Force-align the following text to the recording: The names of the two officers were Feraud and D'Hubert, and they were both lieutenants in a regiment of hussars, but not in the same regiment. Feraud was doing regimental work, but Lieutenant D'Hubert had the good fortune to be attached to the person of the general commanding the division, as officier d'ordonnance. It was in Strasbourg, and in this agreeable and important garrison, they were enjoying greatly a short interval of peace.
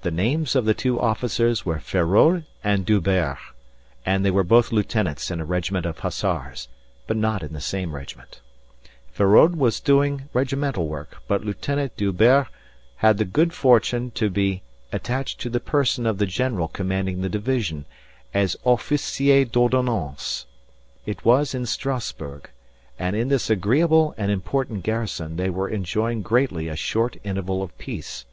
The 0.00 0.10
names 0.10 0.56
of 0.56 0.64
the 0.64 0.72
two 0.72 0.98
officers 0.98 1.66
were 1.66 1.78
Feraud 1.78 2.44
and 2.64 2.86
D'Hubert, 2.86 3.36
and 4.06 4.24
they 4.24 4.30
were 4.30 4.42
both 4.42 4.72
lieutenants 4.72 5.30
in 5.30 5.38
a 5.38 5.44
regiment 5.44 5.84
of 5.84 5.98
hussars, 5.98 6.68
but 7.06 7.18
not 7.18 7.42
in 7.42 7.52
the 7.52 7.60
same 7.60 7.94
regiment. 7.94 8.40
Feraud 9.12 9.54
was 9.56 9.80
doing 9.80 10.30
regimental 10.32 10.88
work, 10.88 11.18
but 11.28 11.44
Lieutenant 11.44 11.94
D'Hubert 11.94 12.46
had 12.96 13.18
the 13.18 13.26
good 13.26 13.52
fortune 13.52 14.10
to 14.12 14.30
be 14.30 14.62
attached 14.92 15.40
to 15.40 15.50
the 15.50 15.60
person 15.60 16.06
of 16.06 16.16
the 16.16 16.24
general 16.24 16.66
commanding 16.68 17.20
the 17.20 17.28
division, 17.28 17.84
as 18.32 18.56
officier 18.64 19.44
d'ordonnance. 19.44 20.46
It 21.04 21.22
was 21.22 21.54
in 21.54 21.66
Strasbourg, 21.66 22.48
and 22.98 23.14
in 23.14 23.28
this 23.28 23.50
agreeable 23.50 24.14
and 24.16 24.30
important 24.30 24.84
garrison, 24.84 25.36
they 25.36 25.50
were 25.50 25.68
enjoying 25.68 26.22
greatly 26.22 26.68
a 26.68 26.76
short 26.76 27.18
interval 27.24 27.62
of 27.62 27.76
peace. 27.76 28.24